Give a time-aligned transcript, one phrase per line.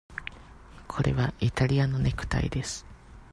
[0.87, 2.87] これはイタリアのネクタイです。